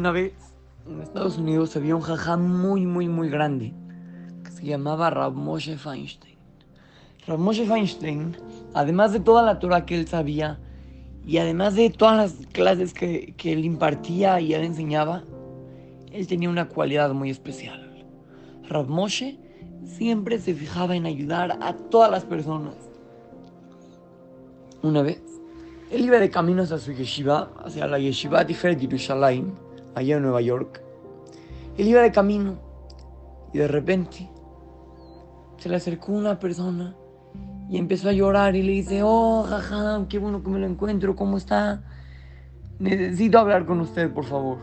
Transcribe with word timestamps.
Una 0.00 0.12
vez 0.12 0.32
en 0.88 1.02
Estados 1.02 1.36
Unidos 1.36 1.76
había 1.76 1.94
un 1.94 2.00
jajam 2.00 2.40
muy, 2.40 2.86
muy, 2.86 3.06
muy 3.06 3.28
grande 3.28 3.74
que 4.42 4.50
se 4.50 4.64
llamaba 4.64 5.10
Rav 5.10 5.34
Moshe 5.34 5.76
Feinstein. 5.76 6.38
Rav 7.26 7.38
Moshe 7.38 7.66
Feinstein, 7.66 8.34
además 8.72 9.12
de 9.12 9.20
toda 9.20 9.42
la 9.42 9.58
Torah 9.58 9.84
que 9.84 10.00
él 10.00 10.08
sabía 10.08 10.58
y 11.22 11.36
además 11.36 11.74
de 11.74 11.90
todas 11.90 12.16
las 12.16 12.46
clases 12.46 12.94
que, 12.94 13.34
que 13.36 13.52
él 13.52 13.62
impartía 13.66 14.40
y 14.40 14.54
él 14.54 14.64
enseñaba, 14.64 15.22
él 16.10 16.26
tenía 16.26 16.48
una 16.48 16.66
cualidad 16.66 17.12
muy 17.12 17.28
especial. 17.28 18.02
Rav 18.70 18.88
Moshe 18.88 19.38
siempre 19.84 20.38
se 20.38 20.54
fijaba 20.54 20.96
en 20.96 21.04
ayudar 21.04 21.58
a 21.60 21.74
todas 21.74 22.10
las 22.10 22.24
personas. 22.24 22.74
Una 24.82 25.02
vez, 25.02 25.22
él 25.90 26.06
iba 26.06 26.18
de 26.18 26.30
camino 26.30 26.62
hacia 26.62 26.78
su 26.78 26.92
yeshiva, 26.92 27.50
hacia 27.62 27.86
la 27.86 27.98
yeshiva 27.98 28.46
Tiferet 28.46 28.80
Yerushalayim, 28.80 29.52
allá 29.94 30.16
en 30.16 30.22
Nueva 30.22 30.40
York. 30.40 30.82
Él 31.76 31.88
iba 31.88 32.02
de 32.02 32.12
camino 32.12 32.58
y 33.52 33.58
de 33.58 33.68
repente 33.68 34.30
se 35.58 35.68
le 35.68 35.76
acercó 35.76 36.12
una 36.12 36.38
persona 36.38 36.94
y 37.68 37.78
empezó 37.78 38.08
a 38.08 38.12
llorar 38.12 38.56
y 38.56 38.62
le 38.62 38.72
dice, 38.72 39.02
oh, 39.04 39.44
jaja, 39.48 40.04
qué 40.08 40.18
bueno 40.18 40.42
que 40.42 40.50
me 40.50 40.58
lo 40.58 40.66
encuentro, 40.66 41.14
¿cómo 41.14 41.36
está? 41.36 41.82
Necesito 42.78 43.38
hablar 43.38 43.66
con 43.66 43.80
usted, 43.80 44.12
por 44.12 44.24
favor. 44.24 44.58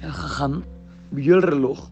El 0.00 0.10
jajam 0.10 0.62
vio 1.10 1.36
el 1.36 1.42
reloj, 1.42 1.88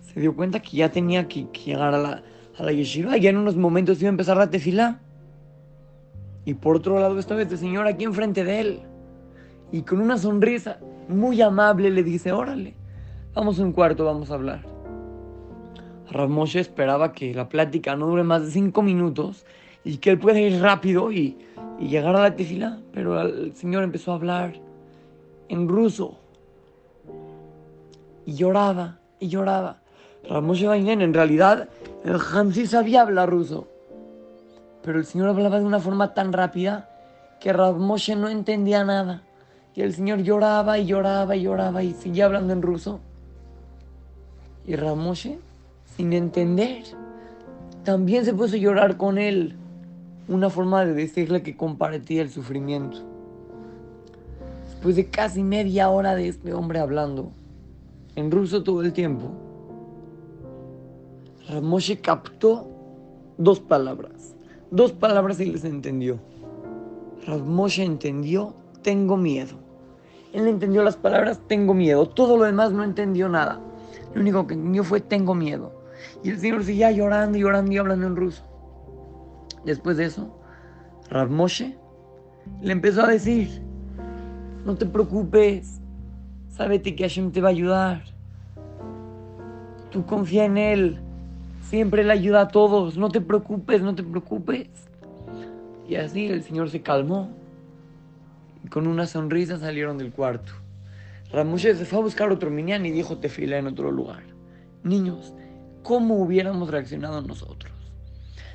se 0.00 0.20
dio 0.20 0.34
cuenta 0.34 0.60
que 0.60 0.76
ya 0.76 0.90
tenía 0.90 1.28
que, 1.28 1.50
que 1.50 1.60
llegar 1.72 1.92
a 1.92 1.98
la, 1.98 2.22
a 2.56 2.62
la 2.62 2.72
yeshiva 2.72 3.16
en 3.16 3.36
unos 3.36 3.56
momentos 3.56 4.00
iba 4.00 4.08
a 4.08 4.10
empezar 4.10 4.36
la 4.36 4.48
tefilá. 4.48 5.00
Y 6.44 6.54
por 6.54 6.76
otro 6.76 7.00
lado 7.00 7.18
estaba 7.18 7.42
este 7.42 7.56
señor 7.56 7.86
aquí 7.88 8.04
enfrente 8.04 8.44
de 8.44 8.60
él. 8.60 8.82
Y 9.72 9.82
con 9.82 10.00
una 10.00 10.16
sonrisa 10.18 10.78
muy 11.08 11.40
amable 11.42 11.90
le 11.90 12.02
dice, 12.02 12.32
órale, 12.32 12.74
vamos 13.34 13.58
a 13.58 13.62
un 13.62 13.72
cuarto, 13.72 14.04
vamos 14.04 14.30
a 14.30 14.34
hablar. 14.34 14.76
Rav 16.10 16.28
Moshe 16.28 16.60
esperaba 16.60 17.12
que 17.12 17.34
la 17.34 17.48
plática 17.48 17.96
no 17.96 18.06
dure 18.06 18.22
más 18.22 18.44
de 18.44 18.50
cinco 18.50 18.82
minutos 18.82 19.44
y 19.84 19.98
que 19.98 20.10
él 20.10 20.18
pueda 20.18 20.40
ir 20.40 20.60
rápido 20.60 21.12
y, 21.12 21.36
llegar 21.80 22.16
a 22.16 22.22
la 22.22 22.36
tefila. 22.36 22.78
Pero 22.92 23.20
el 23.20 23.54
señor 23.54 23.82
empezó 23.82 24.12
a 24.12 24.16
hablar 24.16 24.54
en 25.48 25.68
ruso. 25.68 26.18
Y 28.24 28.34
lloraba, 28.34 28.98
y 29.20 29.28
lloraba. 29.28 29.80
Rav 30.28 30.42
Moshe 30.42 30.66
Bainen, 30.66 31.02
en 31.02 31.14
realidad, 31.14 31.68
el 32.04 32.18
Ham 32.32 32.52
sí 32.52 32.66
sabía 32.66 33.02
hablar 33.02 33.30
ruso. 33.30 33.68
Pero 34.82 34.98
el 34.98 35.04
señor 35.04 35.28
hablaba 35.28 35.58
de 35.58 35.64
una 35.64 35.80
forma 35.80 36.14
tan 36.14 36.32
rápida 36.32 36.88
que 37.40 37.52
Rav 37.52 37.76
Moshe 37.76 38.16
no 38.16 38.28
entendía 38.28 38.84
nada. 38.84 39.25
Y 39.76 39.82
el 39.82 39.92
señor 39.92 40.22
lloraba 40.22 40.78
y 40.78 40.86
lloraba 40.86 41.36
y 41.36 41.42
lloraba 41.42 41.82
y 41.82 41.92
seguía 41.92 42.24
hablando 42.24 42.54
en 42.54 42.62
ruso. 42.62 42.98
Y 44.66 44.74
Rav 44.74 44.96
Moshe, 44.96 45.38
sin 45.96 46.14
entender, 46.14 46.82
también 47.84 48.24
se 48.24 48.32
puso 48.32 48.56
a 48.56 48.58
llorar 48.58 48.96
con 48.96 49.18
él. 49.18 49.54
Una 50.28 50.48
forma 50.48 50.86
de 50.86 50.94
decirle 50.94 51.42
que 51.42 51.58
compartía 51.58 52.22
el 52.22 52.30
sufrimiento. 52.30 53.02
Después 54.70 54.96
de 54.96 55.10
casi 55.10 55.42
media 55.42 55.90
hora 55.90 56.14
de 56.14 56.28
este 56.28 56.54
hombre 56.54 56.78
hablando, 56.78 57.30
en 58.14 58.30
ruso 58.30 58.62
todo 58.62 58.80
el 58.80 58.94
tiempo, 58.94 59.30
Rav 61.50 61.62
Moshe 61.62 62.00
captó 62.00 62.66
dos 63.36 63.60
palabras. 63.60 64.34
Dos 64.70 64.92
palabras 64.92 65.38
y 65.38 65.44
les 65.44 65.64
entendió. 65.64 66.18
Rav 67.26 67.44
Moshe 67.44 67.84
entendió, 67.84 68.54
tengo 68.82 69.18
miedo. 69.18 69.65
Él 70.36 70.48
entendió 70.48 70.82
las 70.82 70.96
palabras, 70.98 71.40
tengo 71.46 71.72
miedo. 71.72 72.06
Todo 72.10 72.36
lo 72.36 72.44
demás 72.44 72.70
no 72.70 72.84
entendió 72.84 73.26
nada. 73.26 73.58
Lo 74.12 74.20
único 74.20 74.46
que 74.46 74.52
entendió 74.52 74.84
fue, 74.84 75.00
tengo 75.00 75.34
miedo. 75.34 75.72
Y 76.22 76.28
el 76.28 76.38
Señor 76.38 76.62
seguía 76.62 76.90
llorando 76.90 77.38
y 77.38 77.40
llorando 77.40 77.72
y 77.72 77.78
hablando 77.78 78.06
en 78.06 78.16
ruso. 78.16 78.42
Después 79.64 79.96
de 79.96 80.04
eso, 80.04 80.38
Rav 81.08 81.30
Moshe 81.30 81.78
le 82.60 82.70
empezó 82.70 83.04
a 83.04 83.06
decir, 83.06 83.62
no 84.66 84.74
te 84.74 84.84
preocupes, 84.84 85.80
sábete 86.50 86.94
que 86.94 87.04
Hashem 87.04 87.32
te 87.32 87.40
va 87.40 87.48
a 87.48 87.52
ayudar. 87.52 88.02
Tú 89.90 90.04
confía 90.04 90.44
en 90.44 90.58
Él. 90.58 90.98
Siempre 91.62 92.02
Él 92.02 92.10
ayuda 92.10 92.42
a 92.42 92.48
todos. 92.48 92.98
No 92.98 93.08
te 93.08 93.22
preocupes, 93.22 93.80
no 93.80 93.94
te 93.94 94.02
preocupes. 94.02 94.68
Y 95.88 95.94
así 95.94 96.26
el 96.26 96.42
Señor 96.42 96.68
se 96.68 96.82
calmó. 96.82 97.30
Con 98.70 98.86
una 98.86 99.06
sonrisa 99.06 99.58
salieron 99.58 99.98
del 99.98 100.12
cuarto. 100.12 100.52
Ramoshe 101.32 101.74
se 101.74 101.84
fue 101.84 101.98
a 101.98 102.02
buscar 102.02 102.30
otro 102.30 102.50
minyan 102.50 102.86
y 102.86 102.90
dijo 102.90 103.18
tefila 103.18 103.58
en 103.58 103.66
otro 103.66 103.90
lugar. 103.90 104.22
Niños, 104.82 105.34
¿cómo 105.82 106.16
hubiéramos 106.16 106.70
reaccionado 106.70 107.22
nosotros? 107.22 107.72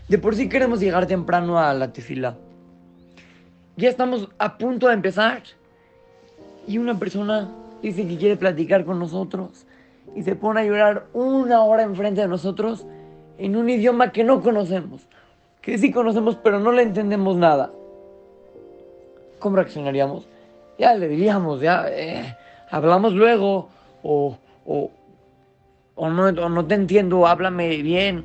De 0.07 0.17
por 0.17 0.35
sí 0.35 0.49
queremos 0.49 0.79
llegar 0.79 1.05
temprano 1.05 1.59
a 1.59 1.73
la 1.73 1.93
tefila. 1.93 2.37
Ya 3.77 3.89
estamos 3.89 4.29
a 4.37 4.57
punto 4.57 4.87
de 4.87 4.93
empezar. 4.93 5.43
Y 6.67 6.77
una 6.77 6.99
persona 6.99 7.49
dice 7.81 8.07
que 8.07 8.17
quiere 8.17 8.37
platicar 8.37 8.85
con 8.85 8.99
nosotros. 8.99 9.65
Y 10.15 10.23
se 10.23 10.35
pone 10.35 10.61
a 10.61 10.65
llorar 10.65 11.07
una 11.13 11.61
hora 11.61 11.83
enfrente 11.83 12.21
de 12.21 12.27
nosotros 12.27 12.85
en 13.37 13.55
un 13.55 13.69
idioma 13.69 14.11
que 14.11 14.23
no 14.23 14.41
conocemos, 14.41 15.07
que 15.61 15.77
sí 15.77 15.91
conocemos 15.91 16.35
pero 16.35 16.59
no 16.59 16.71
le 16.71 16.83
entendemos 16.83 17.37
nada. 17.37 17.71
¿Cómo 19.41 19.57
reaccionaríamos? 19.57 20.27
Ya 20.79 20.93
le 20.95 21.09
diríamos, 21.09 21.59
ya 21.59 21.85
eh, 21.89 22.37
hablamos 22.69 23.13
luego, 23.13 23.69
o, 24.03 24.37
o, 24.65 26.09
no, 26.09 26.23
o 26.27 26.49
no 26.49 26.65
te 26.65 26.75
entiendo, 26.75 27.27
háblame 27.27 27.81
bien, 27.81 28.23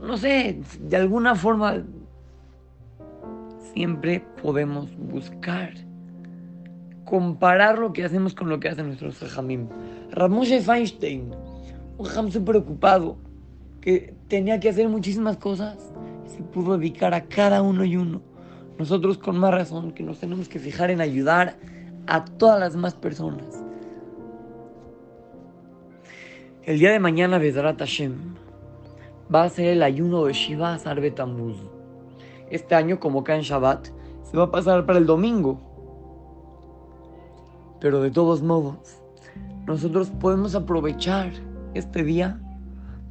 no 0.00 0.16
sé, 0.16 0.60
de 0.78 0.96
alguna 0.96 1.34
forma 1.34 1.82
siempre 3.72 4.22
podemos 4.42 4.88
buscar 4.96 5.72
comparar 7.04 7.78
lo 7.78 7.92
que 7.92 8.04
hacemos 8.04 8.34
con 8.34 8.48
lo 8.48 8.60
que 8.60 8.68
hacen 8.68 8.86
nuestros 8.86 9.18
jajamim. 9.18 9.66
Ramoshe 10.10 10.60
Feinstein, 10.60 11.32
un 11.98 12.04
jajam 12.04 12.30
súper 12.30 12.62
que 13.80 14.14
tenía 14.28 14.60
que 14.60 14.68
hacer 14.68 14.88
muchísimas 14.88 15.38
cosas, 15.38 15.78
se 16.26 16.42
pudo 16.42 16.76
dedicar 16.76 17.14
a 17.14 17.22
cada 17.22 17.62
uno 17.62 17.84
y 17.84 17.96
uno. 17.96 18.29
Nosotros 18.80 19.18
con 19.18 19.36
más 19.36 19.52
razón 19.52 19.92
que 19.92 20.02
nos 20.02 20.20
tenemos 20.20 20.48
que 20.48 20.58
fijar 20.58 20.90
en 20.90 21.02
ayudar 21.02 21.58
a 22.06 22.24
todas 22.24 22.58
las 22.58 22.72
demás 22.72 22.94
personas. 22.94 23.62
El 26.62 26.78
día 26.78 26.90
de 26.90 26.98
mañana, 26.98 27.36
Bezrat 27.36 27.78
Hashem, 27.78 28.14
va 29.32 29.42
a 29.42 29.50
ser 29.50 29.66
el 29.66 29.82
ayuno 29.82 30.24
de 30.24 30.32
Shiva 30.32 30.78
Sarbe 30.78 31.10
Tammuz. 31.10 31.58
Este 32.48 32.74
año, 32.74 32.98
como 32.98 33.22
cae 33.22 33.36
en 33.36 33.42
Shabbat, 33.42 33.88
se 34.22 34.38
va 34.38 34.44
a 34.44 34.50
pasar 34.50 34.86
para 34.86 34.98
el 34.98 35.04
domingo. 35.04 35.60
Pero 37.80 38.00
de 38.00 38.10
todos 38.10 38.40
modos, 38.40 39.02
nosotros 39.66 40.08
podemos 40.08 40.54
aprovechar 40.54 41.32
este 41.74 42.02
día 42.02 42.40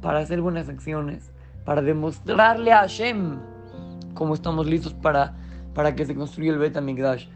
para 0.02 0.18
hacer 0.18 0.40
buenas 0.40 0.68
acciones, 0.68 1.30
para 1.64 1.80
demostrarle 1.80 2.72
a 2.72 2.78
Hashem 2.78 3.38
cómo 4.14 4.34
estamos 4.34 4.66
listos 4.66 4.94
para, 4.94 5.36
para 5.74 5.94
que 5.94 6.06
se 6.06 6.14
construya 6.14 6.52
el 6.52 6.58
Bet 6.58 6.76
Amigdash. 6.76 7.26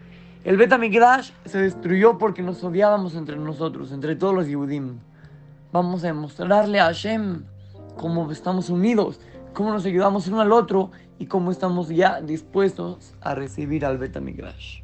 El 0.44 0.56
Bet 0.56 0.72
Amigdash 0.72 1.30
se 1.44 1.58
destruyó 1.58 2.18
porque 2.18 2.42
nos 2.42 2.62
odiábamos 2.62 3.14
entre 3.14 3.36
nosotros, 3.36 3.92
entre 3.92 4.16
todos 4.16 4.34
los 4.34 4.46
Yehudim. 4.46 4.98
Vamos 5.72 6.04
a 6.04 6.08
demostrarle 6.08 6.80
a 6.80 6.86
Hashem 6.86 7.44
cómo 7.96 8.30
estamos 8.30 8.70
unidos, 8.70 9.20
cómo 9.52 9.72
nos 9.72 9.86
ayudamos 9.86 10.28
uno 10.28 10.40
al 10.40 10.52
otro 10.52 10.90
y 11.18 11.26
cómo 11.26 11.50
estamos 11.50 11.88
ya 11.88 12.20
dispuestos 12.20 13.14
a 13.20 13.34
recibir 13.34 13.84
al 13.84 13.98
Bet 13.98 14.16
Amigdash. 14.16 14.82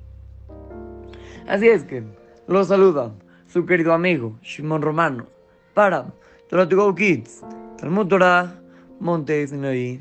Así 1.46 1.69
es 1.69 1.85
que 1.85 2.05
los 2.46 2.69
saluda 2.69 3.12
su 3.46 3.67
querido 3.67 3.93
amigo 3.93 4.38
Shimon 4.43 4.82
Romano 4.82 5.26
para 5.75 6.06
Torah 6.49 6.69
to 6.69 6.76
Go 6.76 6.94
Kids. 6.94 7.43
Talmud 7.79 8.08
Torah, 8.08 8.61
Monte 9.00 9.46
Sinaí. 9.46 10.00